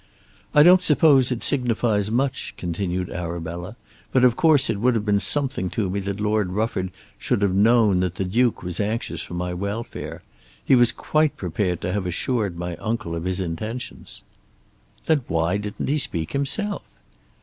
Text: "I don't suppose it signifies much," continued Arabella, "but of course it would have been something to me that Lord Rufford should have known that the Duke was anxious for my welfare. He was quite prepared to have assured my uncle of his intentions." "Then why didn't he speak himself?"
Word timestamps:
"I 0.55 0.63
don't 0.63 0.81
suppose 0.81 1.31
it 1.31 1.43
signifies 1.43 2.09
much," 2.09 2.55
continued 2.57 3.11
Arabella, 3.11 3.75
"but 4.11 4.23
of 4.23 4.35
course 4.35 4.67
it 4.67 4.79
would 4.79 4.95
have 4.95 5.05
been 5.05 5.19
something 5.19 5.69
to 5.77 5.91
me 5.91 5.99
that 5.99 6.19
Lord 6.19 6.53
Rufford 6.53 6.89
should 7.19 7.43
have 7.43 7.53
known 7.53 7.99
that 7.99 8.15
the 8.15 8.25
Duke 8.25 8.63
was 8.63 8.79
anxious 8.79 9.21
for 9.21 9.35
my 9.35 9.53
welfare. 9.53 10.23
He 10.65 10.73
was 10.73 10.91
quite 10.91 11.37
prepared 11.37 11.81
to 11.81 11.93
have 11.93 12.07
assured 12.07 12.57
my 12.57 12.77
uncle 12.77 13.13
of 13.15 13.25
his 13.25 13.39
intentions." 13.39 14.23
"Then 15.05 15.21
why 15.27 15.57
didn't 15.57 15.87
he 15.87 15.99
speak 15.99 16.31
himself?" 16.31 16.81